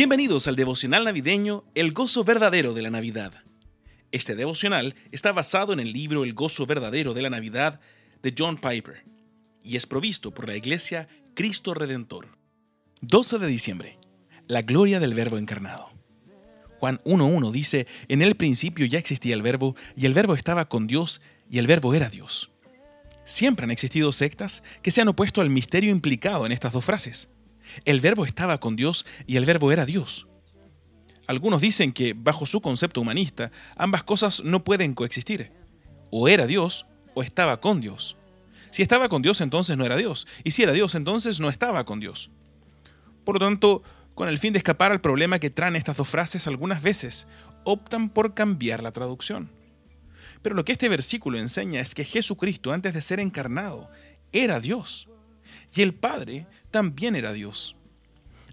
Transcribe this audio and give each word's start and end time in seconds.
Bienvenidos 0.00 0.48
al 0.48 0.56
devocional 0.56 1.04
navideño 1.04 1.62
El 1.74 1.92
gozo 1.92 2.24
verdadero 2.24 2.72
de 2.72 2.80
la 2.80 2.88
Navidad. 2.88 3.34
Este 4.12 4.34
devocional 4.34 4.94
está 5.12 5.30
basado 5.32 5.74
en 5.74 5.78
el 5.78 5.92
libro 5.92 6.24
El 6.24 6.32
gozo 6.32 6.64
verdadero 6.64 7.12
de 7.12 7.20
la 7.20 7.28
Navidad 7.28 7.80
de 8.22 8.34
John 8.34 8.56
Piper 8.56 9.04
y 9.62 9.76
es 9.76 9.84
provisto 9.84 10.30
por 10.30 10.48
la 10.48 10.56
iglesia 10.56 11.06
Cristo 11.34 11.74
Redentor. 11.74 12.28
12 13.02 13.40
de 13.40 13.46
diciembre. 13.46 13.98
La 14.46 14.62
gloria 14.62 15.00
del 15.00 15.12
Verbo 15.12 15.36
encarnado. 15.36 15.90
Juan 16.78 16.98
1.1 17.04 17.50
dice, 17.50 17.86
en 18.08 18.22
el 18.22 18.36
principio 18.36 18.86
ya 18.86 18.98
existía 18.98 19.34
el 19.34 19.42
Verbo 19.42 19.76
y 19.94 20.06
el 20.06 20.14
Verbo 20.14 20.34
estaba 20.34 20.66
con 20.66 20.86
Dios 20.86 21.20
y 21.50 21.58
el 21.58 21.66
Verbo 21.66 21.92
era 21.92 22.08
Dios. 22.08 22.50
Siempre 23.24 23.64
han 23.64 23.70
existido 23.70 24.12
sectas 24.12 24.62
que 24.80 24.92
se 24.92 25.02
han 25.02 25.08
opuesto 25.08 25.42
al 25.42 25.50
misterio 25.50 25.90
implicado 25.90 26.46
en 26.46 26.52
estas 26.52 26.72
dos 26.72 26.86
frases. 26.86 27.28
El 27.84 28.00
verbo 28.00 28.24
estaba 28.24 28.58
con 28.58 28.76
Dios 28.76 29.06
y 29.26 29.36
el 29.36 29.44
verbo 29.44 29.72
era 29.72 29.86
Dios. 29.86 30.26
Algunos 31.26 31.60
dicen 31.60 31.92
que, 31.92 32.14
bajo 32.14 32.44
su 32.46 32.60
concepto 32.60 33.00
humanista, 33.00 33.52
ambas 33.76 34.02
cosas 34.02 34.42
no 34.42 34.64
pueden 34.64 34.94
coexistir. 34.94 35.52
O 36.10 36.28
era 36.28 36.46
Dios 36.46 36.86
o 37.14 37.22
estaba 37.22 37.60
con 37.60 37.80
Dios. 37.80 38.16
Si 38.70 38.82
estaba 38.82 39.08
con 39.08 39.22
Dios, 39.22 39.40
entonces 39.40 39.76
no 39.76 39.84
era 39.84 39.96
Dios. 39.96 40.26
Y 40.44 40.52
si 40.52 40.62
era 40.62 40.72
Dios, 40.72 40.94
entonces 40.94 41.40
no 41.40 41.48
estaba 41.48 41.84
con 41.84 42.00
Dios. 42.00 42.30
Por 43.24 43.36
lo 43.36 43.46
tanto, 43.46 43.82
con 44.14 44.28
el 44.28 44.38
fin 44.38 44.52
de 44.52 44.58
escapar 44.58 44.92
al 44.92 45.00
problema 45.00 45.38
que 45.38 45.50
traen 45.50 45.76
estas 45.76 45.96
dos 45.96 46.08
frases, 46.08 46.46
algunas 46.46 46.82
veces 46.82 47.26
optan 47.64 48.08
por 48.08 48.34
cambiar 48.34 48.82
la 48.82 48.92
traducción. 48.92 49.50
Pero 50.42 50.54
lo 50.54 50.64
que 50.64 50.72
este 50.72 50.88
versículo 50.88 51.38
enseña 51.38 51.80
es 51.80 51.94
que 51.94 52.04
Jesucristo, 52.04 52.72
antes 52.72 52.94
de 52.94 53.02
ser 53.02 53.20
encarnado, 53.20 53.90
era 54.32 54.60
Dios. 54.60 55.08
Y 55.74 55.82
el 55.82 55.94
Padre 55.94 56.46
también 56.70 57.16
era 57.16 57.32
Dios. 57.32 57.76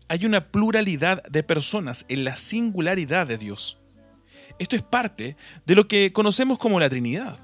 Hay 0.07 0.25
una 0.25 0.51
pluralidad 0.51 1.23
de 1.23 1.43
personas 1.43 2.05
en 2.07 2.23
la 2.23 2.37
singularidad 2.37 3.27
de 3.27 3.37
Dios. 3.37 3.77
Esto 4.59 4.75
es 4.75 4.81
parte 4.81 5.35
de 5.65 5.75
lo 5.75 5.87
que 5.87 6.13
conocemos 6.13 6.57
como 6.57 6.79
la 6.79 6.89
Trinidad. 6.89 7.39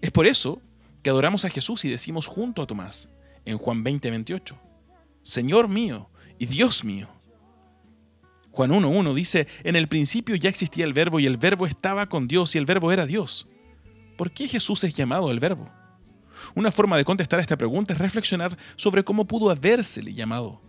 Es 0.00 0.10
por 0.10 0.26
eso 0.26 0.60
que 1.02 1.10
adoramos 1.10 1.44
a 1.44 1.50
Jesús 1.50 1.84
y 1.84 1.88
decimos 1.88 2.26
junto 2.26 2.62
a 2.62 2.66
Tomás, 2.66 3.08
en 3.44 3.58
Juan 3.58 3.82
20, 3.82 4.10
28, 4.10 4.60
Señor 5.22 5.68
mío 5.68 6.10
y 6.38 6.46
Dios 6.46 6.84
mío. 6.84 7.08
Juan 8.50 8.72
1.1 8.72 9.14
dice, 9.14 9.46
en 9.62 9.76
el 9.76 9.88
principio 9.88 10.34
ya 10.34 10.48
existía 10.48 10.84
el 10.84 10.92
verbo 10.92 11.20
y 11.20 11.26
el 11.26 11.36
verbo 11.36 11.66
estaba 11.66 12.08
con 12.08 12.26
Dios 12.26 12.54
y 12.54 12.58
el 12.58 12.66
verbo 12.66 12.90
era 12.90 13.06
Dios. 13.06 13.48
¿Por 14.16 14.32
qué 14.32 14.48
Jesús 14.48 14.82
es 14.82 14.94
llamado 14.94 15.30
el 15.30 15.38
verbo? 15.38 15.70
Una 16.54 16.72
forma 16.72 16.96
de 16.96 17.04
contestar 17.04 17.38
a 17.38 17.42
esta 17.42 17.56
pregunta 17.56 17.92
es 17.92 17.98
reflexionar 17.98 18.56
sobre 18.76 19.04
cómo 19.04 19.26
pudo 19.26 19.50
habérsele 19.50 20.14
llamado 20.14 20.60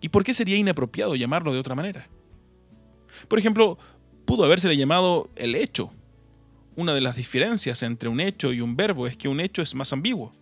y 0.00 0.08
por 0.08 0.24
qué 0.24 0.34
sería 0.34 0.56
inapropiado 0.56 1.14
llamarlo 1.16 1.52
de 1.52 1.58
otra 1.58 1.74
manera. 1.74 2.08
Por 3.28 3.38
ejemplo, 3.38 3.78
pudo 4.24 4.44
habérsele 4.44 4.76
llamado 4.76 5.30
el 5.36 5.54
hecho. 5.54 5.90
Una 6.74 6.92
de 6.94 7.00
las 7.00 7.16
diferencias 7.16 7.82
entre 7.82 8.08
un 8.08 8.20
hecho 8.20 8.52
y 8.52 8.60
un 8.60 8.76
verbo 8.76 9.06
es 9.06 9.16
que 9.16 9.28
un 9.28 9.40
hecho 9.40 9.62
es 9.62 9.74
más 9.74 9.92
ambiguo. 9.92 10.34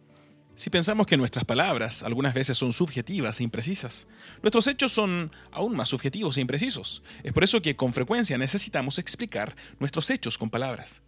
Si 0.57 0.71
pensamos 0.71 1.07
que 1.07 1.17
nuestras 1.17 1.45
palabras 1.45 2.05
algunas 2.05 2.33
veces 2.33 2.57
son 2.57 2.73
subjetivas 2.73 3.41
e 3.41 3.43
imprecisas, 3.43 4.07
nuestros 4.41 4.67
hechos 4.69 4.93
son 4.93 5.33
aún 5.51 5.77
más 5.77 5.89
subjetivos 5.89 6.37
e 6.37 6.41
imprecisos. 6.41 7.03
Es 7.25 7.33
por 7.33 7.43
eso 7.43 7.61
que 7.61 7.75
con 7.75 7.93
frecuencia 7.93 8.39
necesitamos 8.39 8.98
explicar 9.01 9.57
nuestros 9.81 10.11
hechos 10.11 10.39
con 10.39 10.51
palabras. 10.51 11.03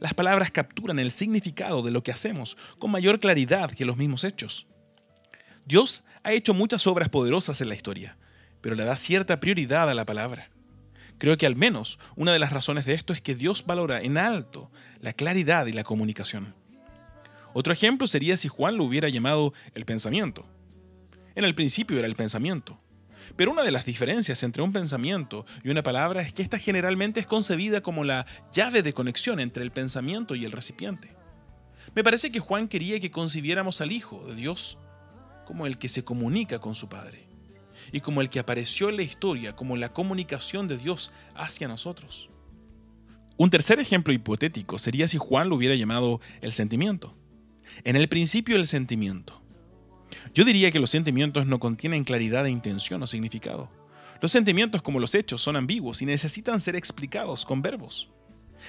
Las 0.00 0.14
palabras 0.14 0.50
capturan 0.50 0.98
el 0.98 1.12
significado 1.12 1.82
de 1.82 1.90
lo 1.90 2.02
que 2.02 2.12
hacemos 2.12 2.56
con 2.78 2.90
mayor 2.90 3.20
claridad 3.20 3.70
que 3.70 3.84
los 3.84 3.96
mismos 3.96 4.24
hechos. 4.24 4.66
Dios 5.64 6.04
ha 6.22 6.32
hecho 6.32 6.54
muchas 6.54 6.86
obras 6.86 7.08
poderosas 7.08 7.60
en 7.60 7.68
la 7.68 7.74
historia, 7.74 8.16
pero 8.60 8.74
le 8.74 8.84
da 8.84 8.96
cierta 8.96 9.40
prioridad 9.40 9.88
a 9.88 9.94
la 9.94 10.04
palabra. 10.04 10.50
Creo 11.18 11.38
que 11.38 11.46
al 11.46 11.56
menos 11.56 11.98
una 12.16 12.32
de 12.32 12.38
las 12.38 12.52
razones 12.52 12.84
de 12.84 12.94
esto 12.94 13.12
es 13.12 13.20
que 13.20 13.34
Dios 13.34 13.64
valora 13.66 14.02
en 14.02 14.18
alto 14.18 14.70
la 15.00 15.12
claridad 15.12 15.66
y 15.66 15.72
la 15.72 15.84
comunicación. 15.84 16.54
Otro 17.52 17.72
ejemplo 17.72 18.06
sería 18.06 18.36
si 18.36 18.48
Juan 18.48 18.76
lo 18.76 18.84
hubiera 18.84 19.08
llamado 19.08 19.54
el 19.74 19.84
pensamiento. 19.84 20.44
En 21.36 21.44
el 21.44 21.54
principio 21.54 21.98
era 21.98 22.06
el 22.06 22.16
pensamiento. 22.16 22.80
Pero 23.36 23.52
una 23.52 23.62
de 23.62 23.70
las 23.70 23.84
diferencias 23.84 24.42
entre 24.42 24.62
un 24.62 24.72
pensamiento 24.72 25.46
y 25.62 25.70
una 25.70 25.82
palabra 25.82 26.22
es 26.22 26.32
que 26.32 26.42
esta 26.42 26.58
generalmente 26.58 27.20
es 27.20 27.26
concebida 27.26 27.80
como 27.80 28.04
la 28.04 28.26
llave 28.52 28.82
de 28.82 28.92
conexión 28.92 29.40
entre 29.40 29.62
el 29.62 29.72
pensamiento 29.72 30.34
y 30.34 30.44
el 30.44 30.52
recipiente. 30.52 31.14
Me 31.94 32.04
parece 32.04 32.32
que 32.32 32.40
Juan 32.40 32.68
quería 32.68 32.98
que 33.00 33.10
concibiéramos 33.10 33.80
al 33.80 33.92
Hijo 33.92 34.24
de 34.26 34.34
Dios 34.34 34.78
como 35.44 35.66
el 35.66 35.78
que 35.78 35.88
se 35.88 36.04
comunica 36.04 36.58
con 36.58 36.74
su 36.74 36.88
Padre 36.88 37.28
y 37.92 38.00
como 38.00 38.20
el 38.20 38.30
que 38.30 38.38
apareció 38.38 38.88
en 38.88 38.96
la 38.96 39.02
historia 39.02 39.54
como 39.54 39.76
la 39.76 39.92
comunicación 39.92 40.68
de 40.68 40.78
Dios 40.78 41.12
hacia 41.34 41.68
nosotros. 41.68 42.30
Un 43.36 43.50
tercer 43.50 43.80
ejemplo 43.80 44.12
hipotético 44.12 44.78
sería 44.78 45.08
si 45.08 45.18
Juan 45.18 45.48
lo 45.48 45.56
hubiera 45.56 45.74
llamado 45.74 46.20
el 46.40 46.52
sentimiento. 46.52 47.16
En 47.82 47.96
el 47.96 48.08
principio 48.08 48.56
el 48.56 48.66
sentimiento. 48.66 49.43
Yo 50.32 50.44
diría 50.44 50.70
que 50.70 50.80
los 50.80 50.90
sentimientos 50.90 51.46
no 51.46 51.58
contienen 51.58 52.04
claridad 52.04 52.44
de 52.44 52.50
intención 52.50 53.02
o 53.02 53.06
significado. 53.06 53.70
Los 54.20 54.32
sentimientos 54.32 54.82
como 54.82 55.00
los 55.00 55.14
hechos 55.14 55.42
son 55.42 55.56
ambiguos 55.56 56.00
y 56.00 56.06
necesitan 56.06 56.60
ser 56.60 56.76
explicados 56.76 57.44
con 57.44 57.60
verbos. 57.60 58.08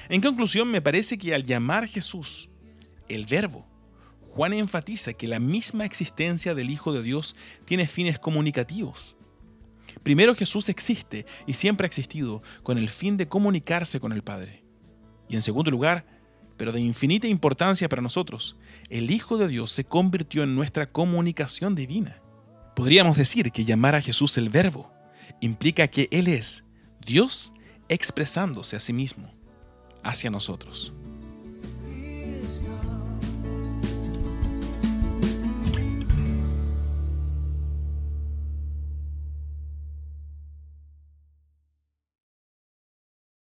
En 0.10 0.22
conclusión, 0.22 0.70
me 0.70 0.82
parece 0.82 1.18
que 1.18 1.34
al 1.34 1.46
llamar 1.46 1.88
Jesús 1.88 2.50
el 3.08 3.26
verbo, 3.26 3.66
Juan 4.32 4.52
enfatiza 4.54 5.14
que 5.14 5.28
la 5.28 5.40
misma 5.40 5.86
existencia 5.86 6.54
del 6.54 6.70
Hijo 6.70 6.92
de 6.92 7.02
Dios 7.02 7.38
tiene 7.64 7.88
fines 7.88 8.20
comunicativos. 8.20 9.16
Primero 10.04 10.36
Jesús 10.36 10.68
existe 10.68 11.26
y 11.48 11.54
siempre 11.54 11.86
ha 11.86 11.88
existido 11.88 12.44
con 12.62 12.78
el 12.78 12.90
fin 12.90 13.16
de 13.16 13.28
comunicarse 13.28 14.00
con 14.02 14.12
el 14.12 14.24
Padre. 14.24 14.64
Y 15.30 15.36
en 15.36 15.42
segundo 15.42 15.72
lugar, 15.72 16.06
pero 16.58 16.72
de 16.72 16.82
infinita 16.82 17.28
importancia 17.28 17.90
para 17.90 18.02
nosotros, 18.02 18.56
el 18.90 19.12
Hijo 19.12 19.38
de 19.38 19.48
Dios 19.48 19.72
se 19.72 19.84
convirtió 19.84 20.44
en 20.44 20.56
nuestra 20.56 20.92
comunicación 20.92 21.76
divina. 21.76 22.22
Podríamos 22.76 23.18
decir 23.18 23.52
que 23.52 23.66
llamar 23.66 23.96
a 23.96 24.02
Jesús 24.02 24.38
el 24.38 24.50
Verbo 24.50 24.92
implica 25.42 25.88
que 25.88 26.08
Él 26.12 26.28
es 26.28 26.64
Dios 27.06 27.54
expresándose 27.90 28.76
a 28.76 28.80
sí 28.80 28.94
mismo 28.94 29.34
hacia 30.04 30.30
nosotros. 30.30 30.94